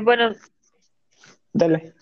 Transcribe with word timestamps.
bueno. 0.00 0.32
Dale. 1.52 1.92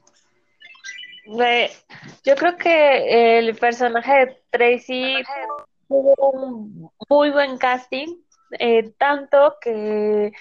yo 2.25 2.37
creo 2.37 2.57
que 2.57 3.39
el 3.39 3.55
personaje 3.57 4.13
de 4.13 4.43
Tracy 4.51 5.23
tuvo 5.89 6.15
un 6.31 6.91
muy 7.09 7.31
buen 7.31 7.59
casting, 7.59 8.17
eh, 8.59 8.93
tanto 8.99 9.57
que 9.61 10.33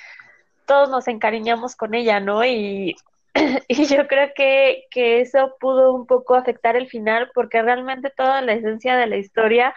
todos 0.65 0.89
nos 0.89 1.07
encariñamos 1.07 1.75
con 1.75 1.95
ella, 1.95 2.19
¿no? 2.19 2.45
Y, 2.45 2.95
y 3.67 3.85
yo 3.85 4.07
creo 4.07 4.31
que, 4.35 4.85
que 4.91 5.21
eso 5.21 5.55
pudo 5.59 5.93
un 5.93 6.05
poco 6.05 6.35
afectar 6.35 6.75
el 6.75 6.87
final, 6.87 7.31
porque 7.33 7.61
realmente 7.61 8.11
toda 8.15 8.41
la 8.41 8.53
esencia 8.53 8.97
de 8.97 9.07
la 9.07 9.17
historia, 9.17 9.73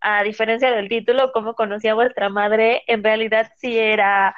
a 0.00 0.22
diferencia 0.22 0.70
del 0.70 0.88
título, 0.88 1.32
como 1.32 1.54
conocía 1.54 1.94
vuestra 1.94 2.28
madre, 2.28 2.82
en 2.86 3.02
realidad 3.02 3.50
sí 3.56 3.78
era 3.78 4.36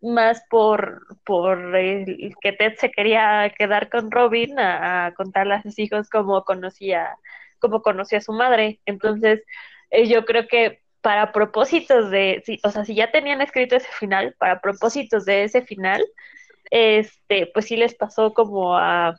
más 0.00 0.42
por, 0.50 1.06
por 1.24 1.76
el 1.76 2.34
que 2.40 2.52
Ted 2.52 2.74
se 2.78 2.90
quería 2.90 3.52
quedar 3.56 3.90
con 3.90 4.10
Robin 4.10 4.58
a, 4.58 5.12
contarle 5.16 5.54
a 5.54 5.62
sus 5.62 5.78
hijos 5.78 6.08
cómo 6.08 6.44
conocía, 6.44 7.16
cómo 7.58 7.82
conocía 7.82 8.18
a 8.18 8.22
su 8.22 8.32
madre. 8.32 8.80
Entonces, 8.86 9.42
eh, 9.90 10.06
yo 10.08 10.24
creo 10.24 10.46
que 10.48 10.82
para 11.00 11.32
propósitos 11.32 12.10
de, 12.10 12.42
o 12.64 12.70
sea, 12.70 12.84
si 12.84 12.94
ya 12.94 13.10
tenían 13.10 13.40
escrito 13.40 13.76
ese 13.76 13.90
final, 13.92 14.34
para 14.38 14.60
propósitos 14.60 15.24
de 15.24 15.44
ese 15.44 15.62
final, 15.62 16.04
este, 16.70 17.50
pues 17.54 17.66
sí 17.66 17.76
les 17.76 17.94
pasó 17.94 18.34
como 18.34 18.76
a, 18.76 19.18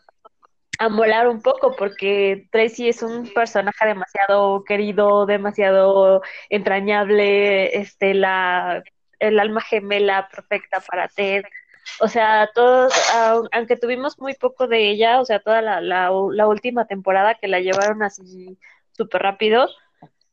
a 0.79 0.89
molar 0.89 1.27
un 1.27 1.41
poco, 1.41 1.75
porque 1.75 2.47
Tracy 2.51 2.89
es 2.89 3.01
un 3.03 3.27
personaje 3.33 3.85
demasiado 3.85 4.63
querido, 4.63 5.25
demasiado 5.25 6.21
entrañable, 6.49 7.77
este, 7.77 8.13
la, 8.13 8.83
el 9.19 9.39
alma 9.39 9.61
gemela 9.61 10.27
perfecta 10.29 10.79
para 10.79 11.07
Ted. 11.07 11.43
O 11.99 12.07
sea, 12.07 12.49
todos, 12.53 12.93
aunque 13.51 13.77
tuvimos 13.77 14.19
muy 14.19 14.33
poco 14.35 14.67
de 14.67 14.89
ella, 14.89 15.19
o 15.19 15.25
sea, 15.25 15.39
toda 15.39 15.61
la, 15.61 15.81
la, 15.81 16.47
última 16.47 16.85
temporada 16.85 17.35
que 17.35 17.47
la 17.47 17.59
llevaron 17.59 18.03
así 18.03 18.57
súper 18.91 19.21
rápido, 19.21 19.69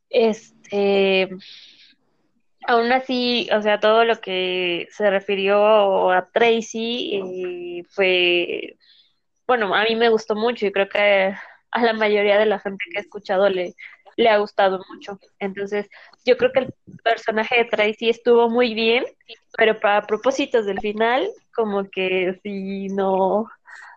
este, 0.09 1.29
aún 2.67 2.91
así, 2.91 3.49
o 3.51 3.61
sea, 3.61 3.79
todo 3.79 4.05
lo 4.05 4.19
que 4.21 4.87
se 4.91 5.09
refirió 5.09 6.11
a 6.11 6.29
Tracy 6.29 7.21
eh, 7.23 7.83
fue, 7.89 8.77
bueno, 9.47 9.73
a 9.73 9.83
mí 9.83 9.95
me 9.95 10.09
gustó 10.09 10.35
mucho 10.35 10.65
y 10.65 10.71
creo 10.71 10.89
que 10.89 11.33
a 11.71 11.83
la 11.83 11.93
mayoría 11.93 12.37
de 12.37 12.45
la 12.45 12.59
gente 12.59 12.85
que 12.91 12.99
he 12.99 13.01
escuchado 13.01 13.49
le, 13.49 13.73
le 14.17 14.29
ha 14.29 14.37
gustado 14.37 14.81
mucho. 14.89 15.19
Entonces, 15.39 15.87
yo 16.25 16.35
creo 16.37 16.51
que 16.51 16.59
el 16.59 16.73
personaje 17.03 17.55
de 17.57 17.65
Tracy 17.65 18.09
estuvo 18.09 18.49
muy 18.49 18.73
bien, 18.73 19.05
pero 19.57 19.79
para 19.79 20.05
propósitos 20.05 20.65
del 20.65 20.79
final, 20.81 21.29
como 21.55 21.89
que 21.89 22.37
sí, 22.43 22.87
no, 22.89 23.45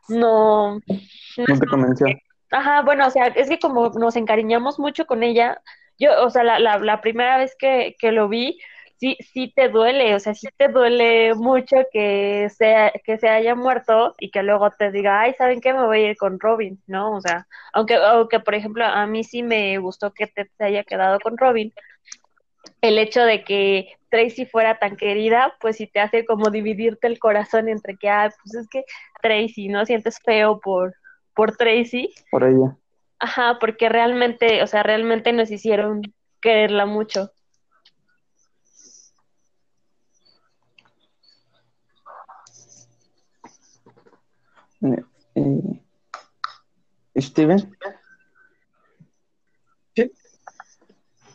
no, 0.08 0.74
no, 0.74 1.58
te 1.58 1.66
convenció. 1.66 2.06
Ajá, 2.50 2.82
bueno, 2.82 3.06
o 3.06 3.10
sea, 3.10 3.26
es 3.28 3.48
que 3.48 3.58
como 3.58 3.88
nos 3.90 4.16
encariñamos 4.16 4.78
mucho 4.78 5.06
con 5.06 5.22
ella, 5.22 5.60
yo, 5.98 6.22
o 6.22 6.30
sea, 6.30 6.44
la, 6.44 6.58
la, 6.58 6.78
la 6.78 7.00
primera 7.00 7.38
vez 7.38 7.54
que, 7.58 7.96
que 7.98 8.12
lo 8.12 8.28
vi, 8.28 8.58
sí, 9.00 9.16
sí 9.32 9.52
te 9.56 9.68
duele, 9.70 10.14
o 10.14 10.20
sea, 10.20 10.34
sí 10.34 10.48
te 10.56 10.68
duele 10.68 11.34
mucho 11.34 11.76
que 11.90 12.48
se, 12.50 12.92
que 13.02 13.16
se 13.16 13.28
haya 13.28 13.54
muerto 13.54 14.14
y 14.20 14.30
que 14.30 14.42
luego 14.42 14.70
te 14.72 14.92
diga, 14.92 15.22
ay, 15.22 15.34
¿saben 15.38 15.60
qué? 15.60 15.72
Me 15.72 15.86
voy 15.86 16.02
a 16.02 16.10
ir 16.10 16.16
con 16.18 16.38
Robin, 16.38 16.80
¿no? 16.86 17.16
O 17.16 17.20
sea, 17.20 17.46
aunque, 17.72 17.94
aunque 17.94 18.40
por 18.40 18.54
ejemplo, 18.54 18.84
a 18.84 19.06
mí 19.06 19.24
sí 19.24 19.42
me 19.42 19.78
gustó 19.78 20.12
que 20.12 20.26
te, 20.26 20.48
haya 20.58 20.84
quedado 20.84 21.18
con 21.18 21.38
Robin, 21.38 21.72
el 22.82 22.98
hecho 22.98 23.22
de 23.22 23.42
que 23.42 23.96
Tracy 24.10 24.44
fuera 24.44 24.78
tan 24.78 24.96
querida, 24.96 25.54
pues 25.60 25.76
sí 25.76 25.86
te 25.86 26.00
hace 26.00 26.26
como 26.26 26.50
dividirte 26.50 27.06
el 27.06 27.18
corazón 27.18 27.68
entre 27.68 27.96
que, 27.96 28.10
ah, 28.10 28.30
pues 28.42 28.54
es 28.54 28.68
que 28.68 28.84
Tracy, 29.22 29.68
¿no? 29.68 29.86
Sientes 29.86 30.18
feo 30.22 30.60
por, 30.60 30.94
por 31.34 31.56
Tracy. 31.56 32.12
Por 32.30 32.44
ella. 32.44 32.76
Ajá, 33.18 33.56
porque 33.60 33.88
realmente, 33.88 34.62
o 34.62 34.66
sea, 34.66 34.82
realmente 34.82 35.32
nos 35.32 35.50
hicieron 35.50 36.02
quererla 36.42 36.84
mucho. 36.84 37.30
Eh, 44.82 45.04
eh, 45.34 45.82
Steven. 47.20 47.76
¿Sí? 49.94 50.12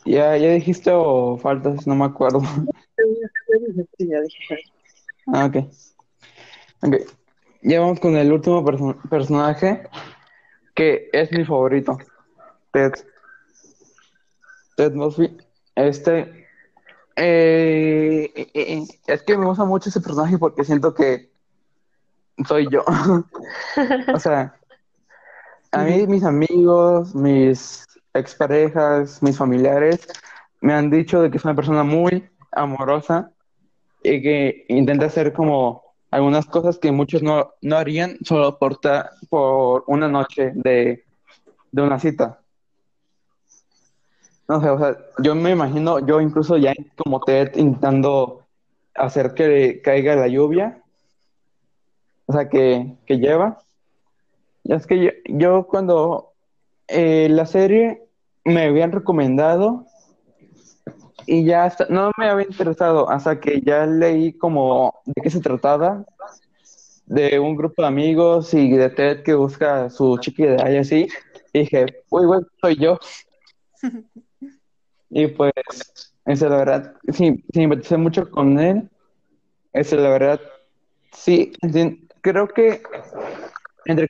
¿Ya, 0.04 0.36
¿Ya 0.36 0.50
dijiste 0.52 0.90
o 0.92 1.36
faltas? 1.36 1.86
No 1.86 1.94
me 1.94 2.04
acuerdo. 2.04 2.40
Sí, 3.98 4.08
ya 4.08 4.20
dije. 4.20 4.58
Ah, 5.26 5.46
ok. 5.46 5.56
Ok. 6.82 6.96
Ya 7.62 7.80
vamos 7.80 8.00
con 8.00 8.16
el 8.16 8.32
último 8.32 8.64
personaje 9.10 9.88
que 10.74 11.08
es 11.12 11.32
mi 11.32 11.44
favorito. 11.44 11.98
Ted. 12.72 12.92
Ted 14.76 14.92
Mosby. 14.92 15.36
Este. 15.74 16.46
Eh, 17.16 18.30
eh, 18.34 18.50
eh, 18.54 18.84
es 19.06 19.22
que 19.22 19.38
me 19.38 19.46
gusta 19.46 19.64
mucho 19.64 19.88
ese 19.88 20.00
personaje 20.00 20.36
porque 20.38 20.64
siento 20.64 20.94
que 20.94 21.30
soy 22.44 22.68
yo. 22.70 22.84
o 24.14 24.18
sea, 24.18 24.54
a 25.72 25.84
mí 25.84 26.06
mis 26.06 26.24
amigos, 26.24 27.14
mis 27.14 27.86
exparejas, 28.14 29.22
mis 29.22 29.36
familiares 29.36 30.06
me 30.60 30.72
han 30.72 30.90
dicho 30.90 31.20
de 31.20 31.30
que 31.30 31.36
es 31.36 31.44
una 31.44 31.54
persona 31.54 31.82
muy 31.82 32.28
amorosa 32.52 33.30
y 34.02 34.22
que 34.22 34.64
intenta 34.68 35.06
hacer 35.06 35.32
como 35.32 35.82
algunas 36.10 36.46
cosas 36.46 36.78
que 36.78 36.92
muchos 36.92 37.22
no, 37.22 37.52
no 37.62 37.76
harían 37.76 38.18
solo 38.24 38.58
por, 38.58 38.80
por 39.28 39.84
una 39.86 40.08
noche 40.08 40.52
de, 40.54 41.04
de 41.72 41.82
una 41.82 41.98
cita. 41.98 42.40
No 44.48 44.60
sé, 44.60 44.70
o 44.70 44.78
sea, 44.78 44.96
yo 45.18 45.34
me 45.34 45.50
imagino, 45.50 45.98
yo 46.06 46.20
incluso 46.20 46.56
ya 46.56 46.72
como 46.96 47.20
Ted 47.20 47.56
intentando 47.56 48.44
hacer 48.94 49.34
que 49.34 49.82
caiga 49.82 50.14
la 50.14 50.28
lluvia, 50.28 50.82
o 52.26 52.32
sea, 52.32 52.48
que, 52.48 52.94
que 53.06 53.18
lleva. 53.18 53.58
Es 54.64 54.86
que 54.86 55.22
yo, 55.26 55.66
cuando 55.66 56.32
eh, 56.88 57.28
la 57.30 57.46
serie 57.46 58.02
me 58.44 58.64
habían 58.64 58.92
recomendado 58.92 59.86
y 61.26 61.44
ya 61.44 61.72
no 61.88 62.10
me 62.16 62.28
había 62.28 62.46
interesado 62.46 63.10
hasta 63.10 63.40
que 63.40 63.60
ya 63.60 63.86
leí 63.86 64.32
como 64.32 65.00
de 65.04 65.22
qué 65.22 65.30
se 65.30 65.40
trataba, 65.40 66.04
de 67.06 67.38
un 67.38 67.56
grupo 67.56 67.82
de 67.82 67.88
amigos 67.88 68.52
y 68.54 68.70
de 68.70 68.90
Ted 68.90 69.22
que 69.22 69.34
busca 69.34 69.88
su 69.90 70.18
chiquita 70.18 70.70
y 70.70 70.76
así. 70.76 71.08
Y 71.52 71.60
dije, 71.60 71.86
uy, 72.10 72.26
güey, 72.26 72.40
soy 72.60 72.76
yo. 72.76 72.98
y 75.10 75.26
pues, 75.28 75.52
esa 76.26 76.48
la 76.48 76.56
verdad, 76.56 76.94
sí, 77.12 77.44
sí, 77.52 77.62
empecé 77.62 77.96
mucho 77.96 78.28
con 78.30 78.58
él. 78.58 78.90
Esa 79.72 79.96
la 79.96 80.10
verdad, 80.10 80.40
sí, 81.12 81.52
creo 82.32 82.48
que 82.48 82.82
entre 83.84 84.08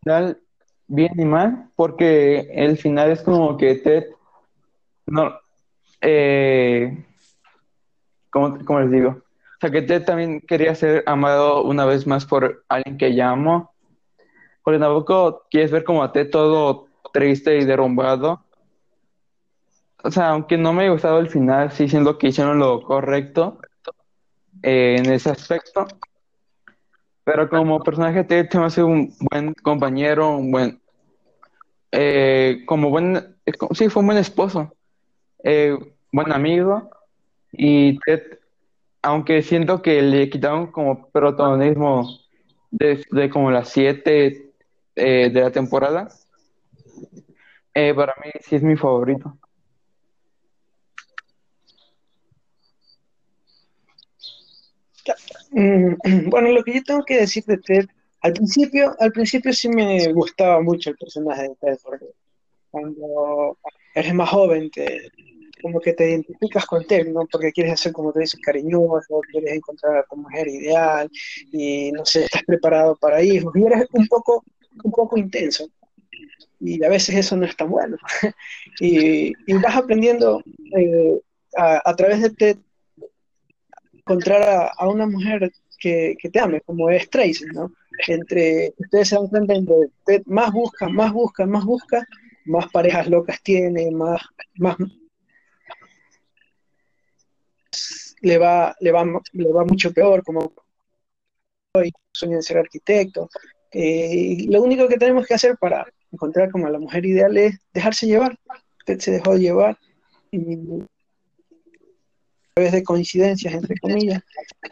final 0.00 0.38
bien 0.86 1.12
y 1.20 1.24
mal, 1.26 1.70
porque 1.76 2.48
el 2.54 2.78
final 2.78 3.10
es 3.10 3.20
como 3.22 3.58
que 3.58 3.74
Ted 3.74 4.06
no, 5.06 5.38
eh, 6.00 7.04
¿cómo, 8.30 8.80
les 8.80 8.90
digo? 8.90 9.10
O 9.10 9.60
sea, 9.60 9.70
que 9.70 9.82
Ted 9.82 10.04
también 10.04 10.40
quería 10.40 10.74
ser 10.74 11.02
amado 11.06 11.62
una 11.62 11.84
vez 11.84 12.06
más 12.06 12.24
por 12.24 12.64
alguien 12.68 12.96
que 12.96 13.10
llamo. 13.10 13.72
Porque 14.62 14.78
tampoco 14.78 15.46
quieres 15.50 15.70
ver 15.70 15.84
como 15.84 16.02
a 16.02 16.12
Ted 16.12 16.30
todo 16.30 16.88
triste 17.12 17.58
y 17.58 17.64
derrumbado. 17.64 18.44
O 20.04 20.10
sea, 20.10 20.28
aunque 20.28 20.56
no 20.58 20.72
me 20.72 20.86
ha 20.86 20.90
gustado 20.90 21.18
el 21.18 21.28
final, 21.28 21.72
sí 21.72 21.88
siento 21.88 22.18
que 22.18 22.28
hicieron 22.28 22.58
lo 22.58 22.82
correcto 22.82 23.58
eh, 24.62 24.96
en 24.98 25.10
ese 25.10 25.30
aspecto. 25.30 25.86
Pero 27.28 27.46
como 27.50 27.80
personaje 27.80 28.24
Ted 28.24 28.48
se 28.50 28.58
me 28.58 28.64
hace 28.64 28.82
un 28.82 29.14
buen 29.30 29.52
compañero, 29.52 30.38
un 30.38 30.50
buen... 30.50 30.80
Eh, 31.92 32.62
como 32.64 32.88
buen... 32.88 33.36
Sí, 33.72 33.90
fue 33.90 34.00
un 34.00 34.06
buen 34.06 34.18
esposo 34.18 34.72
eh, 35.44 35.76
buen 36.10 36.32
amigo 36.32 36.88
y 37.52 37.98
Ted, 38.00 38.38
aunque 39.02 39.42
siento 39.42 39.82
que 39.82 40.00
le 40.00 40.30
quitaron 40.30 40.68
como 40.68 41.10
protagonismo 41.10 42.08
desde 42.70 43.28
como 43.28 43.50
las 43.50 43.68
7 43.68 44.50
eh, 44.96 45.30
de 45.30 45.40
la 45.42 45.50
temporada, 45.50 46.08
eh, 47.74 47.92
para 47.92 48.14
mí 48.24 48.30
sí 48.40 48.56
es 48.56 48.62
mi 48.62 48.74
favorito. 48.74 49.36
Mm, 55.47 55.47
bueno, 56.26 56.52
lo 56.52 56.62
que 56.62 56.74
yo 56.74 56.82
tengo 56.82 57.04
que 57.04 57.18
decir 57.18 57.44
de 57.44 57.58
Ted, 57.58 57.86
al 58.20 58.32
principio, 58.32 58.94
al 58.98 59.12
principio 59.12 59.52
sí 59.52 59.68
me 59.68 60.12
gustaba 60.12 60.60
mucho 60.60 60.90
el 60.90 60.96
personaje 60.96 61.42
de 61.42 61.56
Ted, 61.60 61.78
porque 61.82 62.06
cuando 62.70 63.58
eres 63.94 64.14
más 64.14 64.28
joven 64.28 64.70
te, 64.70 65.10
como 65.60 65.80
que 65.80 65.92
te 65.92 66.10
identificas 66.10 66.64
con 66.66 66.86
Ted, 66.86 67.08
¿no? 67.08 67.26
Porque 67.30 67.52
quieres 67.52 67.80
ser, 67.80 67.92
como 67.92 68.12
te 68.12 68.20
dices, 68.20 68.40
cariñoso, 68.40 69.20
quieres 69.30 69.54
encontrar 69.54 69.96
a 69.96 70.04
tu 70.04 70.16
mujer 70.16 70.48
ideal, 70.48 71.10
y 71.52 71.90
no 71.92 72.04
sé, 72.04 72.24
estás 72.24 72.42
preparado 72.44 72.96
para 72.96 73.22
hijos, 73.22 73.52
y 73.56 73.64
eres 73.64 73.86
un 73.92 74.06
poco, 74.06 74.44
un 74.84 74.92
poco 74.92 75.16
intenso. 75.18 75.68
Y 76.60 76.82
a 76.84 76.88
veces 76.88 77.16
eso 77.16 77.36
no 77.36 77.46
es 77.46 77.56
tan 77.56 77.70
bueno. 77.70 77.96
y, 78.80 79.32
vas 79.54 79.76
aprendiendo 79.76 80.42
eh, 80.76 81.20
a, 81.56 81.94
través 81.96 82.22
de 82.22 82.30
Ted 82.30 82.58
encontrar 84.08 84.72
a, 84.76 84.88
una 84.88 85.06
mujer 85.06 85.52
que, 85.78 86.16
te 86.32 86.40
ame, 86.40 86.62
como 86.62 86.88
es 86.90 87.10
Tracy, 87.10 87.44
¿no? 87.52 87.72
Entre, 88.06 88.72
ustedes 88.78 89.08
se 89.08 89.16
dan 89.16 89.28
cuenta, 89.28 89.54
entre 89.54 90.22
más 90.26 90.50
busca, 90.52 90.88
más 90.88 91.12
busca, 91.12 91.46
más 91.46 91.64
busca, 91.64 92.06
más 92.46 92.68
parejas 92.70 93.08
locas 93.08 93.42
tiene, 93.42 93.90
más, 93.90 94.22
más 94.56 94.76
le 98.22 98.38
va, 98.38 98.74
le 98.80 98.92
va, 98.92 99.04
le 99.32 99.52
va 99.52 99.64
mucho 99.64 99.92
peor, 99.92 100.24
como 100.24 100.52
hoy 101.74 101.92
sueña 102.12 102.40
ser 102.40 102.58
arquitecto. 102.58 103.28
Eh, 103.70 104.46
lo 104.48 104.62
único 104.62 104.88
que 104.88 104.96
tenemos 104.96 105.26
que 105.26 105.34
hacer 105.34 105.58
para 105.58 105.86
encontrar 106.10 106.50
como 106.50 106.66
a 106.66 106.70
la 106.70 106.78
mujer 106.78 107.04
ideal 107.04 107.36
es 107.36 107.58
dejarse 107.74 108.06
llevar. 108.06 108.38
Usted 108.78 108.98
se 109.00 109.10
dejó 109.12 109.36
llevar 109.36 109.76
y 110.30 110.56
través 112.58 112.72
de 112.72 112.82
coincidencias, 112.82 113.54
entre 113.54 113.78
comillas, 113.78 114.22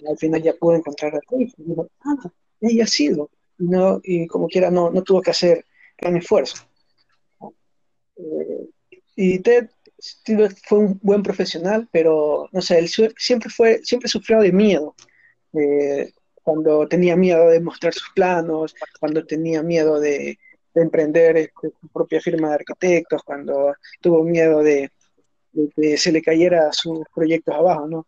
al 0.08 0.18
final 0.18 0.42
ya 0.42 0.54
pudo 0.54 0.74
encontrar 0.74 1.14
a 1.14 1.20
Tracy. 1.20 1.54
Y 1.58 1.62
digo, 1.62 1.88
ah, 2.04 2.30
ella 2.60 2.84
ha 2.84 2.88
sido. 2.88 3.30
No, 3.58 4.00
y 4.02 4.26
como 4.26 4.48
quiera, 4.48 4.70
no, 4.72 4.90
no 4.90 5.02
tuvo 5.02 5.22
que 5.22 5.30
hacer 5.30 5.64
gran 5.96 6.16
esfuerzo. 6.16 6.56
Eh, 8.16 8.68
y 9.14 9.38
Ted 9.38 9.68
fue 10.66 10.78
un 10.78 10.98
buen 11.00 11.22
profesional, 11.22 11.88
pero 11.92 12.48
no 12.50 12.60
sé, 12.60 12.78
él 12.78 12.88
siempre 12.88 13.50
fue, 13.50 13.80
siempre 13.84 14.08
sufrió 14.08 14.40
de 14.40 14.52
miedo. 14.52 14.96
Eh, 15.52 16.12
cuando 16.42 16.88
tenía 16.88 17.14
miedo 17.16 17.48
de 17.48 17.60
mostrar 17.60 17.94
sus 17.94 18.10
planos, 18.14 18.74
cuando 18.98 19.24
tenía 19.24 19.62
miedo 19.62 20.00
de, 20.00 20.38
de 20.74 20.82
emprender 20.82 21.36
este, 21.36 21.70
su 21.80 21.88
propia 21.92 22.20
firma 22.20 22.48
de 22.48 22.54
arquitectos, 22.56 23.22
cuando 23.22 23.74
tuvo 24.00 24.24
miedo 24.24 24.62
de, 24.62 24.90
de, 25.56 25.70
que 25.74 25.96
se 25.96 26.12
le 26.12 26.22
cayera 26.22 26.72
sus 26.72 27.00
proyectos 27.14 27.54
abajo, 27.54 27.88
¿no? 27.88 28.06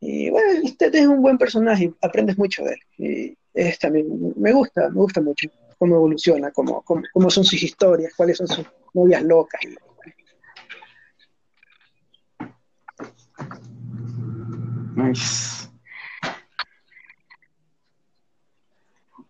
Y 0.00 0.30
bueno, 0.30 0.60
usted 0.62 0.94
es 0.94 1.06
un 1.06 1.22
buen 1.22 1.38
personaje, 1.38 1.92
aprendes 2.02 2.36
mucho 2.36 2.62
de 2.62 2.72
él. 2.72 2.80
Y 2.98 3.38
es 3.54 3.78
también, 3.78 4.06
me 4.36 4.52
gusta, 4.52 4.90
me 4.90 4.96
gusta 4.96 5.20
mucho 5.20 5.48
cómo 5.78 5.96
evoluciona, 5.96 6.50
cómo, 6.50 6.82
cómo, 6.82 7.02
cómo 7.12 7.30
son 7.30 7.44
sus 7.44 7.62
historias, 7.62 8.12
cuáles 8.14 8.36
son 8.36 8.48
sus 8.48 8.66
novias 8.92 9.22
locas. 9.22 9.60
Nice. 14.96 15.68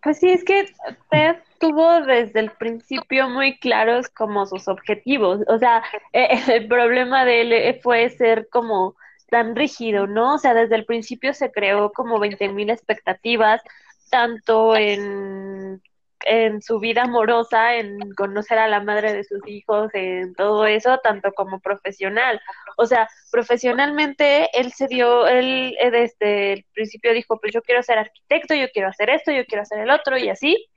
Pues 0.02 0.18
sí, 0.18 0.28
es 0.28 0.44
que 0.44 0.66
Ted 1.10 1.36
tuvo 1.64 2.02
desde 2.02 2.40
el 2.40 2.50
principio 2.50 3.28
muy 3.30 3.58
claros 3.58 4.08
como 4.08 4.46
sus 4.46 4.68
objetivos. 4.68 5.40
O 5.48 5.58
sea, 5.58 5.82
eh, 6.12 6.28
el 6.52 6.68
problema 6.68 7.24
de 7.24 7.40
él 7.40 7.80
fue 7.82 8.10
ser 8.10 8.48
como 8.50 8.96
tan 9.30 9.56
rígido, 9.56 10.06
¿no? 10.06 10.34
O 10.34 10.38
sea, 10.38 10.54
desde 10.54 10.76
el 10.76 10.84
principio 10.84 11.32
se 11.32 11.50
creó 11.50 11.92
como 11.92 12.18
20.000 12.18 12.70
expectativas, 12.70 13.62
tanto 14.10 14.76
en 14.76 15.80
en 16.26 16.62
su 16.62 16.80
vida 16.80 17.02
amorosa, 17.02 17.76
en 17.76 17.98
conocer 18.16 18.58
a 18.58 18.68
la 18.68 18.80
madre 18.80 19.12
de 19.12 19.24
sus 19.24 19.46
hijos, 19.46 19.90
en 19.94 20.34
todo 20.34 20.66
eso, 20.66 20.98
tanto 20.98 21.32
como 21.32 21.60
profesional. 21.60 22.40
O 22.76 22.86
sea, 22.86 23.08
profesionalmente 23.30 24.48
él 24.58 24.72
se 24.72 24.86
dio, 24.86 25.26
él 25.26 25.76
eh, 25.80 25.90
desde 25.90 26.52
el 26.54 26.64
principio 26.72 27.12
dijo, 27.12 27.38
pues 27.40 27.52
yo 27.52 27.62
quiero 27.62 27.82
ser 27.82 27.98
arquitecto, 27.98 28.54
yo 28.54 28.68
quiero 28.72 28.88
hacer 28.88 29.10
esto, 29.10 29.32
yo 29.32 29.44
quiero 29.44 29.62
hacer 29.62 29.80
el 29.80 29.90
otro 29.90 30.16
y 30.18 30.28
así. 30.28 30.68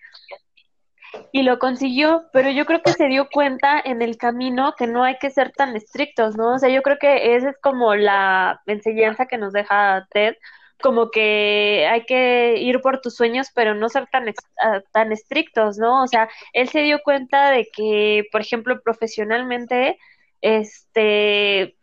Y 1.32 1.44
lo 1.44 1.60
consiguió, 1.60 2.26
pero 2.34 2.50
yo 2.50 2.66
creo 2.66 2.82
que 2.82 2.94
se 2.94 3.08
dio 3.08 3.28
cuenta 3.32 3.80
en 3.84 4.02
el 4.02 4.18
camino 4.18 4.74
que 4.78 4.88
no 4.88 5.04
hay 5.04 5.18
que 5.18 5.30
ser 5.30 5.52
tan 5.52 5.76
estrictos, 5.76 6.36
¿no? 6.38 6.56
O 6.56 6.60
sea, 6.60 6.70
yo 6.70 6.82
creo 6.82 6.98
que 7.00 7.36
esa 7.36 7.50
es 7.50 7.58
como 7.62 7.96
la 7.96 8.62
enseñanza 8.66 9.26
que 9.26 9.38
nos 9.38 9.54
deja 9.54 10.08
Ted, 10.12 10.36
como 10.82 11.10
que 11.12 11.88
hay 11.90 12.06
que 12.06 12.58
ir 12.60 12.82
por 12.82 13.02
tus 13.02 13.16
sueños, 13.16 13.48
pero 13.54 13.74
no 13.74 13.90
ser 13.90 14.08
tan, 14.12 14.26
ah, 14.62 14.82
tan 14.92 15.12
estrictos, 15.12 15.78
¿no? 15.78 16.04
O 16.04 16.08
sea, 16.08 16.30
él 16.54 16.70
se 16.70 16.82
dio 16.82 17.00
cuenta 17.04 17.52
de 17.52 17.68
que, 17.74 18.24
por 18.32 18.42
ejemplo, 18.42 18.80
profesionalmente, 18.82 19.98
este, 20.42 21.78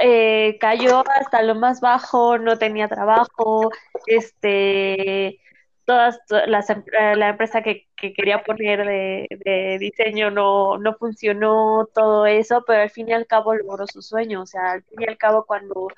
eh, 0.00 0.58
cayó 0.60 1.02
hasta 1.08 1.42
lo 1.42 1.54
más 1.54 1.80
bajo, 1.80 2.38
no 2.38 2.58
tenía 2.58 2.88
trabajo, 2.88 3.70
este, 4.06 5.40
todas 5.88 6.20
las, 6.46 6.68
em, 6.68 6.84
eh, 6.92 7.16
la 7.16 7.30
empresa 7.30 7.62
que, 7.62 7.86
que 7.96 8.12
quería 8.12 8.42
poner 8.42 8.84
de, 8.84 9.78
diseño 9.80 10.30
no, 10.30 10.76
no 10.76 10.94
funcionó, 10.94 11.88
todo 11.94 12.26
eso, 12.26 12.62
pero 12.66 12.82
al 12.82 12.90
fin 12.90 13.08
y 13.08 13.14
al 13.14 13.26
cabo 13.26 13.54
logró 13.54 13.86
su 13.86 14.02
sueño, 14.02 14.42
o 14.42 14.46
sea, 14.46 14.72
al 14.72 14.82
fin 14.82 15.00
y 15.00 15.08
al 15.08 15.16
cabo 15.16 15.46
cuando 15.46 15.88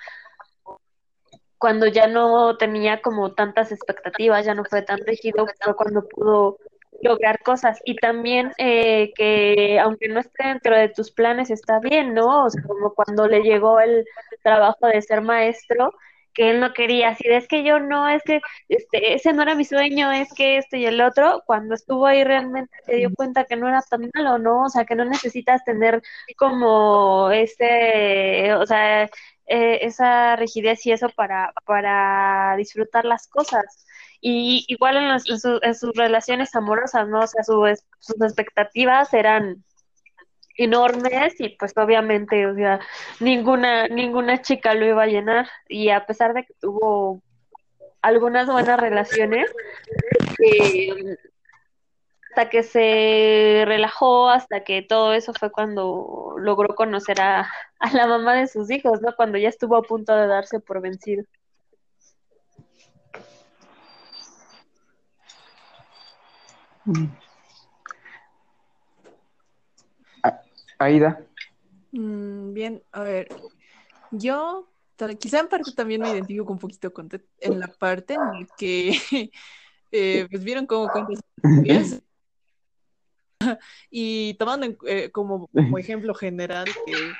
cuando 1.59 1.87
ya 1.89 2.07
no 2.07 2.57
tenía 2.57 3.03
como 3.03 3.35
tantas 3.35 3.73
expectativas, 3.73 4.47
ya 4.47 4.55
no 4.55 4.65
fue 4.65 4.83
tan 4.83 5.01
rígido, 5.05 5.45
cuando 5.77 6.07
pudo 6.09 6.57
lograr 7.03 7.41
cosas. 7.43 7.81
Y 7.85 7.97
también 7.97 8.53
eh, 8.59 9.13
que 9.17 9.79
aunque 9.81 10.09
no 10.09 10.21
esté 10.21 10.47
dentro 10.47 10.77
de 10.77 10.89
tus 10.89 11.11
planes, 11.11 11.51
está 11.51 11.81
bien, 11.81 12.15
¿no? 12.15 12.45
O 12.47 12.51
sea, 12.51 12.63
como 12.63 12.95
cuando 12.95 13.27
le 13.27 13.43
llegó 13.43 13.81
el 13.81 14.05
trabajo 14.43 14.87
de 14.87 15.03
ser 15.03 15.21
maestro, 15.21 15.93
que 16.41 16.49
él 16.49 16.61
no 16.61 16.73
quería, 16.73 17.11
así 17.11 17.29
de 17.29 17.37
es 17.37 17.47
que 17.47 17.63
yo 17.65 17.81
no, 17.81 18.09
es 18.09 18.23
que 18.23 18.41
este, 18.71 19.13
ese 19.15 19.35
no 19.35 19.43
era 19.43 19.55
mi 19.55 19.67
sueño, 19.67 20.11
es 20.11 20.33
que 20.33 20.57
esto 20.57 20.77
y 20.79 20.87
el 20.87 20.99
otro, 21.03 21.43
cuando 21.45 21.75
estuvo 21.75 22.07
ahí 22.07 22.25
realmente 22.25 22.75
se 22.87 22.97
dio 22.97 23.11
cuenta 23.15 23.45
que 23.45 23.57
no 23.57 23.69
era 23.69 23.83
tan 23.83 24.11
malo, 24.15 24.39
¿no? 24.39 24.63
O 24.65 24.69
sea, 24.71 24.87
que 24.87 24.95
no 24.95 25.05
necesitas 25.05 25.63
tener 25.65 26.01
como 26.39 27.31
ese, 27.31 28.55
o 28.55 28.65
sea, 28.65 29.05
eh, 29.05 29.79
esa 29.83 30.35
rigidez 30.37 30.87
y 30.87 30.93
eso 30.93 31.11
para, 31.11 31.53
para 31.67 32.55
disfrutar 32.57 33.05
las 33.05 33.29
cosas. 33.29 33.85
Y 34.23 34.65
igual 34.69 34.97
en, 34.97 35.09
las, 35.09 35.29
en, 35.29 35.39
su, 35.41 35.59
en 35.63 35.75
sus 35.75 35.93
relaciones 35.95 36.55
amorosas, 36.55 37.07
¿no? 37.07 37.21
O 37.21 37.27
sea, 37.27 37.45
su, 37.45 37.67
sus 37.99 38.23
expectativas 38.23 39.13
eran 39.13 39.63
enormes 40.57 41.41
y 41.41 41.51
pues 41.51 41.73
obviamente, 41.77 42.47
o 42.47 42.55
sea, 42.55 42.81
ninguna, 43.21 43.89
ninguna 43.89 44.43
chica 44.43 44.75
lo 44.75 44.87
iba 44.87 45.03
a 45.05 45.07
llenar 45.07 45.49
y 45.69 45.91
a 45.91 46.07
pesar 46.07 46.35
de 46.35 46.45
que 46.45 46.55
tuvo 46.61 47.23
algunas 48.03 48.47
buenas 48.47 48.81
relaciones, 48.81 49.51
eh, 50.39 51.17
hasta 52.31 52.49
que 52.49 52.63
se 52.63 53.65
relajó, 53.67 54.31
hasta 54.31 54.63
que 54.65 54.83
todo 54.83 55.13
eso 55.15 55.33
fue 55.35 55.51
cuando 55.51 56.35
logró 56.39 56.75
conocer 56.75 57.21
a, 57.21 57.51
a, 57.79 57.93
la 57.93 58.07
mamá 58.07 58.35
de 58.35 58.47
sus 58.47 58.71
hijos, 58.71 59.03
¿no? 59.03 59.15
Cuando 59.17 59.39
ya 59.39 59.49
estuvo 59.49 59.77
a 59.77 59.83
punto 59.83 60.15
de 60.15 60.27
darse 60.27 60.61
por 60.61 60.81
vencido. 60.81 61.25
Aida. 70.81 71.27
Mm, 71.93 72.55
bien, 72.55 72.83
a 72.91 73.03
ver, 73.03 73.29
yo 74.11 74.67
quizá 75.19 75.41
en 75.41 75.49
parte 75.49 75.73
también 75.73 76.01
me 76.01 76.11
identifico 76.11 76.51
un 76.53 76.59
poquito 76.59 76.93
con 76.93 77.09
en 77.41 77.61
la 77.61 77.69
parte 77.69 78.15
en 78.15 78.21
la 78.21 78.47
que 78.57 78.91
eh, 79.93 80.27
pues 80.31 80.43
vieron 80.43 80.67
cómo 80.67 80.89
cuentas 80.89 81.21
y 83.91 84.35
tomando 84.35 84.67
en, 84.67 84.79
eh, 84.87 85.11
como, 85.11 85.49
como, 85.49 85.79
ejemplo 85.79 86.15
general 86.15 86.67
que, 86.87 87.13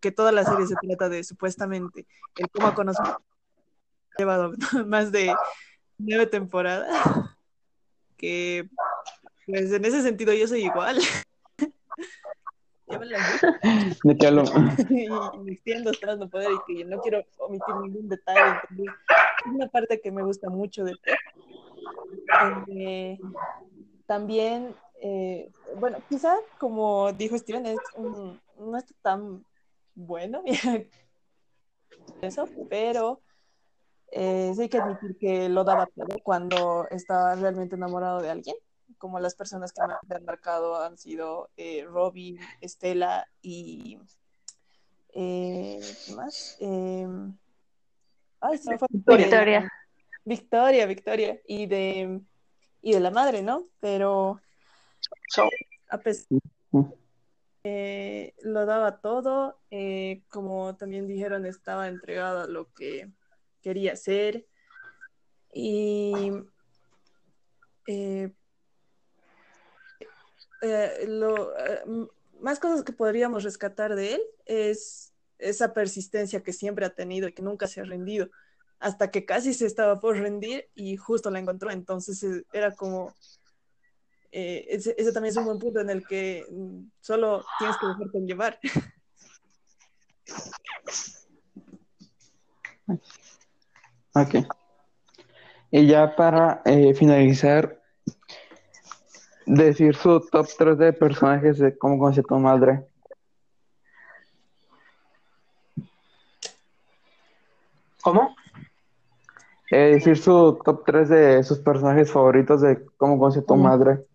que, 0.00 0.12
toda 0.12 0.30
la 0.30 0.44
serie 0.44 0.66
se 0.66 0.74
trata 0.76 1.08
de 1.08 1.24
supuestamente 1.24 2.06
el 2.36 2.48
cómo 2.50 2.72
conocer 2.74 3.04
llevado 4.16 4.52
más 4.86 5.10
de 5.10 5.34
nueve 5.98 6.26
temporadas 6.26 7.04
que 8.16 8.68
pues 9.46 9.72
en 9.72 9.84
ese 9.84 10.02
sentido 10.02 10.32
yo 10.34 10.46
soy 10.46 10.64
igual 10.64 10.98
¿De 14.04 14.16
qué 14.16 14.26
hablo? 14.26 14.44
no 16.16 16.28
poder 16.30 16.50
y 16.52 16.74
que 16.74 16.84
no 16.84 17.00
quiero 17.00 17.24
omitir 17.38 17.74
ningún 17.82 18.08
detalle. 18.08 18.58
Es 18.70 19.52
una 19.52 19.68
parte 19.68 20.00
que 20.00 20.10
me 20.10 20.22
gusta 20.22 20.48
mucho 20.48 20.84
de 20.84 20.92
ti. 20.92 21.12
Eh, 22.68 23.18
también 24.06 24.74
eh, 25.00 25.50
bueno, 25.76 25.98
quizá 26.08 26.34
como 26.58 27.12
dijo 27.12 27.38
Steven, 27.38 27.66
es 27.66 27.78
un, 27.96 28.40
no 28.58 28.76
está 28.76 28.94
tan 29.02 29.44
bueno 29.94 30.42
eso, 32.20 32.48
pero 32.68 33.20
eh, 34.10 34.52
sí 34.54 34.62
hay 34.62 34.68
que 34.68 34.78
admitir 34.78 35.16
que 35.18 35.48
lo 35.48 35.62
daba 35.64 35.86
todo 35.86 36.18
cuando 36.22 36.88
estaba 36.90 37.34
realmente 37.36 37.76
enamorado 37.76 38.20
de 38.20 38.30
alguien, 38.30 38.56
como 38.96 39.20
las 39.20 39.34
personas 39.34 39.72
que 39.72 39.82
me 40.08 40.14
han 40.16 40.24
marcado 40.24 40.80
han 40.80 40.96
sido 40.96 41.50
eh, 41.56 41.84
Robin, 41.84 42.38
Estela 42.60 43.28
y 43.42 43.98
eh, 45.10 45.80
¿qué 46.06 46.14
más? 46.14 46.56
Ay, 48.40 48.58
se 48.58 48.70
me 48.70 48.78
fue. 48.78 48.88
Victoria. 48.90 49.70
Victoria, 50.24 50.86
Victoria. 50.86 51.40
Y 51.46 51.66
de, 51.66 52.20
y 52.82 52.92
de 52.92 53.00
la 53.00 53.10
madre, 53.10 53.42
¿no? 53.42 53.66
Pero 53.80 54.40
So, 55.28 55.48
a 55.90 55.98
pesar 55.98 56.26
eh, 57.64 58.34
lo 58.42 58.66
daba 58.66 59.00
todo, 59.00 59.58
eh, 59.70 60.22
como 60.28 60.76
también 60.76 61.06
dijeron, 61.06 61.44
estaba 61.44 61.88
entregada 61.88 62.44
a 62.44 62.48
lo 62.48 62.72
que 62.72 63.10
quería 63.62 63.92
hacer 63.92 64.46
y 65.52 66.32
eh, 67.86 68.32
eh, 70.62 71.04
lo, 71.06 71.56
eh, 71.56 71.82
más 72.40 72.58
cosas 72.58 72.82
que 72.82 72.92
podríamos 72.92 73.44
rescatar 73.44 73.94
de 73.94 74.14
él 74.14 74.20
es 74.46 75.12
esa 75.38 75.72
persistencia 75.72 76.42
que 76.42 76.52
siempre 76.52 76.84
ha 76.84 76.90
tenido 76.90 77.28
y 77.28 77.32
que 77.32 77.42
nunca 77.42 77.66
se 77.66 77.80
ha 77.80 77.84
rendido, 77.84 78.28
hasta 78.80 79.10
que 79.10 79.24
casi 79.24 79.54
se 79.54 79.66
estaba 79.66 80.00
por 80.00 80.16
rendir 80.16 80.68
y 80.74 80.96
justo 80.96 81.30
la 81.30 81.38
encontró, 81.38 81.70
entonces 81.70 82.22
eh, 82.22 82.44
era 82.52 82.74
como 82.74 83.14
eh, 84.30 84.66
ese, 84.68 84.94
también 85.12 85.32
es 85.32 85.36
un 85.38 85.46
buen 85.46 85.58
punto 85.58 85.80
en 85.80 85.90
el 85.90 86.06
que 86.06 86.44
mm, 86.50 86.90
solo 87.00 87.44
tienes 87.58 87.76
que 87.78 87.86
dejarte 87.86 88.20
llevar. 88.20 88.58
Ok. 94.14 94.34
Y 95.70 95.86
ya 95.86 96.16
para 96.16 96.62
finalizar, 96.96 97.77
decir 99.48 99.96
su 99.96 100.20
top 100.20 100.46
3 100.58 100.78
de 100.78 100.92
personajes 100.92 101.58
de 101.58 101.76
cómo 101.76 101.98
conocí 101.98 102.20
a 102.20 102.22
tu 102.22 102.36
madre. 102.38 102.84
¿Cómo? 108.02 108.36
Eh, 109.70 109.92
decir 109.94 110.16
su 110.16 110.58
top 110.64 110.84
3 110.84 111.08
de 111.08 111.42
sus 111.44 111.58
personajes 111.58 112.10
favoritos 112.10 112.60
de 112.60 112.86
cómo 112.96 113.30
tu 113.30 113.56
Mm. 113.56 113.62
madre. 113.62 114.06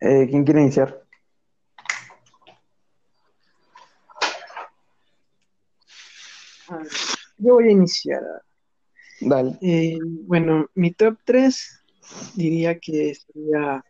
Eh, 0.00 0.26
¿quién 0.30 0.44
quiere 0.44 0.62
iniciar? 0.62 1.02
Yo 7.38 7.54
voy 7.54 7.68
a 7.68 7.70
iniciar. 7.72 8.22
Dale. 9.20 9.58
Eh, 9.62 9.98
bueno, 10.02 10.66
mi 10.74 10.92
top 10.92 11.18
3 11.24 11.82
diría 12.34 12.78
que 12.78 13.14
sería 13.14 13.84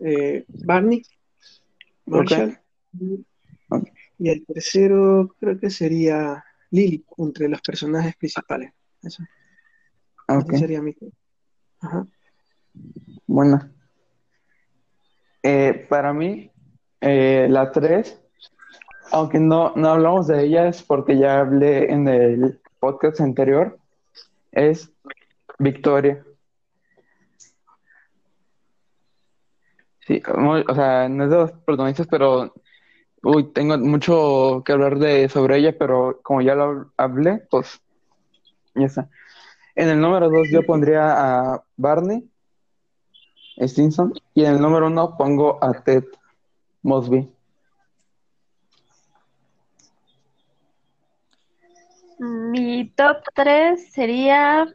eh, 0.00 0.44
Barney, 0.48 1.02
Marshall, 2.06 2.58
y 4.18 4.30
el 4.30 4.46
tercero 4.46 5.34
creo 5.38 5.58
que 5.58 5.70
sería 5.70 6.44
Lily, 6.70 7.04
entre 7.18 7.48
los 7.48 7.60
personajes 7.60 8.16
principales. 8.16 8.72
Eso, 9.02 9.22
Ok. 10.28 10.52
ese 10.52 10.58
sería 10.58 10.82
mi. 10.82 10.94
Ajá. 11.80 12.06
Bueno. 13.26 13.70
Eh, 15.42 15.86
para 15.88 16.12
mí, 16.12 16.50
eh, 17.00 17.46
la 17.48 17.70
3, 17.70 18.20
aunque 19.12 19.38
no, 19.38 19.72
no 19.76 19.90
hablamos 19.90 20.26
de 20.26 20.44
ellas 20.44 20.82
porque 20.82 21.16
ya 21.16 21.40
hablé 21.40 21.92
en 21.92 22.08
el 22.08 22.60
podcast 22.80 23.20
anterior, 23.20 23.78
es 24.50 24.90
Victoria. 25.58 26.24
Sí, 30.06 30.22
o 30.26 30.74
sea, 30.74 31.08
no 31.08 31.24
es 31.24 31.30
de 31.30 31.36
los 31.36 31.52
protagonistas, 31.52 32.06
pero 32.06 32.54
uy, 33.22 33.52
tengo 33.52 33.76
mucho 33.78 34.62
que 34.64 34.72
hablar 34.72 34.98
de 34.98 35.28
sobre 35.28 35.58
ella, 35.58 35.76
pero 35.76 36.20
como 36.22 36.42
ya 36.42 36.54
lo 36.54 36.92
hablé, 36.96 37.42
pues 37.50 37.80
ya 38.74 38.86
está. 38.86 39.10
En 39.74 39.88
el 39.88 40.00
número 40.00 40.30
2 40.30 40.48
yo 40.50 40.62
pondría 40.64 41.54
a 41.54 41.64
Barney. 41.76 42.28
Stinson. 43.58 44.12
Y 44.34 44.44
en 44.44 44.54
el 44.54 44.60
número 44.60 44.86
uno 44.86 45.16
pongo 45.16 45.62
a 45.62 45.72
Ted 45.82 46.04
Mosby. 46.82 47.28
Mi 52.18 52.90
top 52.90 53.18
3 53.34 53.92
sería 53.92 54.66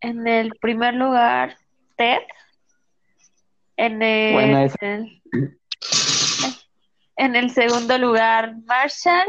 en 0.00 0.26
el 0.26 0.52
primer 0.60 0.94
lugar 0.94 1.56
Ted, 1.96 2.22
en 3.78 3.98
Buena 4.32 4.64
el, 4.64 5.20
en 7.16 7.36
el 7.36 7.50
segundo 7.50 7.96
lugar 7.96 8.56
Marshall 8.64 9.28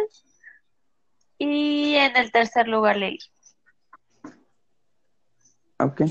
y 1.37 1.93
en 1.95 2.17
el 2.17 2.31
tercer 2.31 2.67
lugar 2.67 2.97
Lily. 2.97 3.19
Ok. 5.77 6.01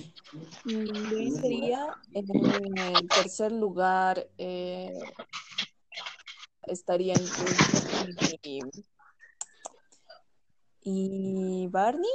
Luis 0.64 1.40
sería 1.40 1.95
en 2.14 2.78
el 2.78 3.09
tercer 3.09 3.52
lugar, 3.52 4.26
eh, 4.38 4.99
estaría 6.62 7.14
y, 8.42 8.61
y 10.83 11.66
Barney. 11.66 12.11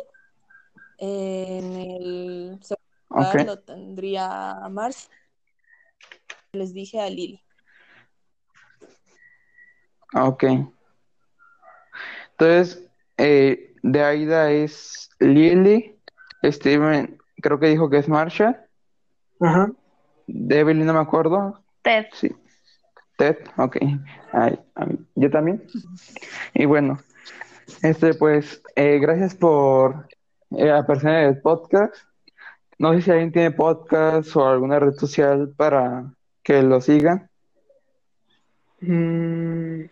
En 0.99 1.75
el 1.75 2.59
segundo 2.61 3.09
lugar 3.09 3.45
lo 3.45 3.59
tendría 3.59 4.55
Marcia. 4.71 5.09
Les 6.53 6.71
dije 6.71 7.01
a 7.01 7.09
Lily. 7.09 7.41
Ok. 10.13 10.43
Entonces, 12.31 12.87
eh, 13.17 13.73
de 13.81 14.03
Aida 14.03 14.51
es 14.51 15.09
Lily. 15.19 15.99
Steven, 16.43 17.17
creo 17.41 17.59
que 17.59 17.69
dijo 17.69 17.89
que 17.89 17.97
es 17.97 18.07
Marsha. 18.07 18.67
Ajá. 19.39 19.71
De 20.27 20.59
Evelyn 20.59 20.85
no 20.85 20.93
me 20.93 20.99
acuerdo. 20.99 21.59
Ted. 21.81 22.05
Sí. 22.13 22.29
Ted, 23.17 23.37
ok. 23.57 23.77
Ay, 24.31 24.59
yo 25.15 25.31
también. 25.31 25.65
Y 26.53 26.65
bueno, 26.65 26.99
este 27.81 28.13
pues, 28.13 28.61
eh, 28.75 28.99
gracias 28.99 29.33
por 29.33 30.07
eh, 30.51 30.69
aparecer 30.69 31.09
en 31.09 31.29
el 31.29 31.41
podcast. 31.41 31.95
No 32.77 32.93
sé 32.93 33.01
si 33.01 33.09
alguien 33.09 33.31
tiene 33.31 33.49
podcast 33.49 34.35
o 34.35 34.47
alguna 34.47 34.77
red 34.77 34.93
social 34.93 35.51
para 35.57 36.13
que 36.43 36.61
lo 36.61 36.81
sigan. 36.81 37.29
Mm, 38.81 39.85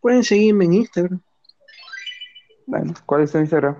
pueden 0.00 0.24
seguirme 0.24 0.64
en 0.64 0.72
Instagram. 0.74 1.22
Bueno, 2.66 2.94
¿cuál 3.06 3.22
es 3.22 3.32
tu 3.32 3.38
Instagram? 3.38 3.76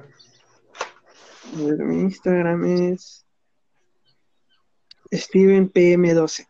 Mi 1.54 2.00
Instagram 2.02 2.64
es 2.64 3.26
StevenPM12. 5.10 6.48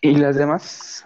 ¿Y 0.00 0.16
las 0.16 0.36
demás? 0.36 1.04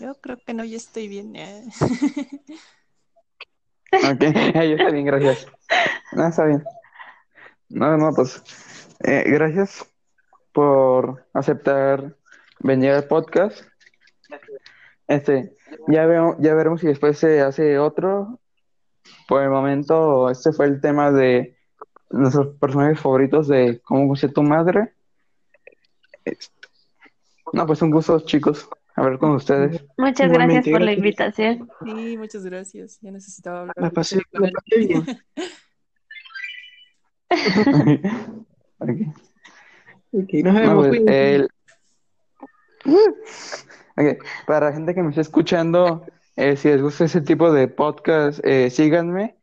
Yo 0.00 0.14
creo 0.20 0.38
que 0.38 0.54
no, 0.54 0.64
ya 0.64 0.76
estoy 0.76 1.08
bien. 1.08 1.36
eh. 1.36 1.64
Ok, 3.92 4.20
yo 4.54 4.74
está 4.74 4.90
bien, 4.90 5.06
gracias. 5.06 5.46
No, 6.12 6.28
está 6.28 6.44
bien. 6.44 6.62
No, 7.68 7.96
no, 7.96 8.12
pues, 8.14 8.42
eh, 9.04 9.24
gracias 9.26 9.86
por 10.52 11.26
aceptar 11.32 12.16
venir 12.60 12.90
al 12.92 13.04
podcast. 13.04 13.62
Este, 15.06 15.54
ya 15.86 16.06
veo, 16.06 16.36
ya 16.38 16.54
veremos 16.54 16.80
si 16.80 16.86
después 16.86 17.18
se 17.18 17.40
hace 17.40 17.78
otro. 17.78 18.38
Por 19.26 19.42
el 19.42 19.50
momento, 19.50 20.28
este 20.30 20.52
fue 20.52 20.66
el 20.66 20.80
tema 20.80 21.10
de 21.10 21.56
nuestros 22.10 22.56
personajes 22.58 23.00
favoritos 23.00 23.48
de 23.48 23.80
cómo 23.82 24.02
conocí 24.02 24.28
tu 24.28 24.42
madre. 24.42 24.92
Este, 26.24 26.68
no, 27.52 27.66
pues 27.66 27.80
un 27.80 27.90
gusto, 27.90 28.20
chicos, 28.20 28.68
hablar 28.98 29.18
con 29.18 29.30
ustedes. 29.32 29.84
Muchas 29.96 30.32
gracias 30.32 30.68
por 30.68 30.80
la 30.80 30.92
invitación. 30.92 31.68
Sí, 31.84 32.16
muchas 32.16 32.44
gracias. 32.44 32.98
Ya 33.00 33.10
necesitaba 33.10 33.60
hablar. 33.60 33.74
La 33.78 33.90
pasé, 33.90 34.20
la 34.32 34.50
pasé 34.50 34.78
bien. 34.78 35.04
Nos 40.44 40.54
No, 40.54 40.76
pues, 40.76 41.02
el- 41.06 41.48
Para 44.46 44.66
la 44.66 44.72
gente 44.72 44.94
que 44.94 45.02
me 45.02 45.08
está 45.10 45.20
escuchando, 45.20 46.06
eh, 46.36 46.56
si 46.56 46.68
les 46.68 46.80
gusta 46.80 47.04
ese 47.04 47.20
tipo 47.20 47.52
de 47.52 47.68
podcast, 47.68 48.40
eh, 48.44 48.70
síganme. 48.70 49.36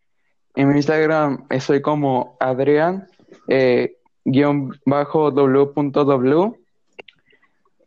En 0.56 0.70
mi 0.70 0.78
Instagram 0.78 1.46
estoy 1.50 1.82
como 1.82 2.38
Adrián, 2.40 3.08
eh, 3.50 3.98
guion 4.24 4.72
bajo 4.86 5.30
w.w. 5.32 6.54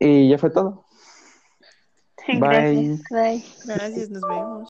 Y 0.01 0.29
ya 0.29 0.39
fue 0.39 0.51
todo. 0.51 0.85
Gracias. 2.33 2.87
Bye. 3.11 3.45
Gracias, 3.65 4.11
nos 4.11 4.27
vemos. 4.27 4.67